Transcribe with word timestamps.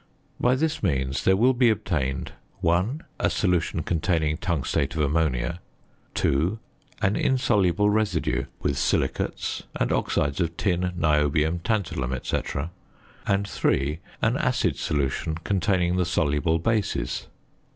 By 0.39 0.55
this 0.55 0.81
means 0.81 1.25
there 1.25 1.35
will 1.37 1.53
be 1.53 1.69
obtained 1.69 2.31
(1) 2.61 3.03
a 3.19 3.29
solution 3.29 3.83
containing 3.83 4.37
tungstate 4.37 4.95
of 4.95 5.01
ammonia; 5.03 5.59
(2) 6.15 6.57
an 7.03 7.15
insoluble 7.15 7.87
residue 7.87 8.45
with 8.63 8.79
silicates, 8.79 9.61
and 9.75 9.91
oxides 9.91 10.41
of 10.41 10.57
tin, 10.57 10.91
niobium, 10.97 11.59
tantalum, 11.59 12.19
&c. 12.25 12.69
and 13.27 13.47
(3) 13.47 13.99
an 14.23 14.37
acid 14.37 14.75
solution 14.75 15.35
containing 15.43 15.97
the 15.97 16.05
soluble 16.05 16.57
bases. 16.57 17.27